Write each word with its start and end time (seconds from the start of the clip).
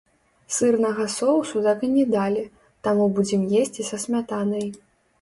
Сырнага 0.55 1.05
соусу 1.17 1.61
так 1.69 1.85
і 1.89 1.91
не 1.97 2.05
далі, 2.15 2.43
таму 2.91 3.03
будзем 3.19 3.47
есці 3.63 3.81
са 3.93 4.05
смятанай. 4.09 4.71